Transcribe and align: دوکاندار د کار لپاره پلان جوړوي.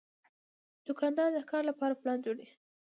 دوکاندار 0.87 1.29
د 1.33 1.39
کار 1.51 1.63
لپاره 1.69 1.99
پلان 2.01 2.17
جوړوي. 2.25 2.47